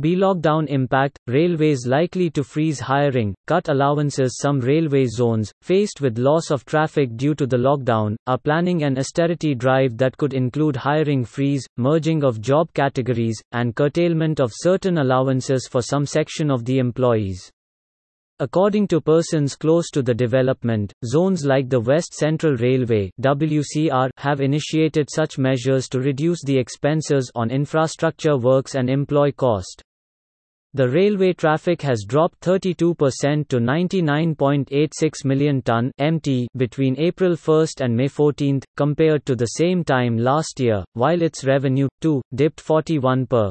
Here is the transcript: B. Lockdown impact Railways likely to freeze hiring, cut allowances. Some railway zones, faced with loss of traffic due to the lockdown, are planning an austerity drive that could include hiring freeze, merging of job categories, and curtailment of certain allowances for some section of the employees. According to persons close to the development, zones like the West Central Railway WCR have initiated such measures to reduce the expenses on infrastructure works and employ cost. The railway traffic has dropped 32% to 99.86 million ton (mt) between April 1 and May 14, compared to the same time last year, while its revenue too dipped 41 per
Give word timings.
B. 0.00 0.16
Lockdown 0.16 0.66
impact 0.68 1.18
Railways 1.26 1.86
likely 1.86 2.30
to 2.30 2.42
freeze 2.42 2.80
hiring, 2.80 3.34
cut 3.46 3.68
allowances. 3.68 4.38
Some 4.40 4.58
railway 4.58 5.04
zones, 5.04 5.52
faced 5.60 6.00
with 6.00 6.16
loss 6.16 6.50
of 6.50 6.64
traffic 6.64 7.16
due 7.16 7.34
to 7.34 7.46
the 7.46 7.58
lockdown, 7.58 8.16
are 8.26 8.38
planning 8.38 8.82
an 8.82 8.96
austerity 8.96 9.54
drive 9.54 9.98
that 9.98 10.16
could 10.16 10.32
include 10.32 10.74
hiring 10.76 11.22
freeze, 11.22 11.66
merging 11.76 12.24
of 12.24 12.40
job 12.40 12.72
categories, 12.72 13.38
and 13.52 13.76
curtailment 13.76 14.40
of 14.40 14.52
certain 14.54 14.96
allowances 14.96 15.68
for 15.70 15.82
some 15.82 16.06
section 16.06 16.50
of 16.50 16.64
the 16.64 16.78
employees. 16.78 17.50
According 18.38 18.88
to 18.88 19.02
persons 19.02 19.54
close 19.54 19.90
to 19.90 20.00
the 20.00 20.14
development, 20.14 20.94
zones 21.04 21.44
like 21.44 21.68
the 21.68 21.78
West 21.78 22.14
Central 22.14 22.56
Railway 22.56 23.10
WCR 23.20 24.08
have 24.16 24.40
initiated 24.40 25.10
such 25.10 25.36
measures 25.36 25.90
to 25.90 26.00
reduce 26.00 26.42
the 26.42 26.56
expenses 26.56 27.30
on 27.34 27.50
infrastructure 27.50 28.38
works 28.38 28.76
and 28.76 28.88
employ 28.88 29.30
cost. 29.32 29.82
The 30.72 30.88
railway 30.88 31.32
traffic 31.32 31.82
has 31.82 32.04
dropped 32.06 32.40
32% 32.42 33.48
to 33.48 33.56
99.86 33.58 35.24
million 35.24 35.62
ton 35.62 35.90
(mt) 35.98 36.46
between 36.56 36.96
April 36.96 37.34
1 37.34 37.66
and 37.80 37.96
May 37.96 38.06
14, 38.06 38.60
compared 38.76 39.26
to 39.26 39.34
the 39.34 39.46
same 39.46 39.82
time 39.82 40.16
last 40.16 40.60
year, 40.60 40.84
while 40.92 41.22
its 41.22 41.44
revenue 41.44 41.88
too 42.00 42.22
dipped 42.34 42.60
41 42.60 43.26
per 43.26 43.50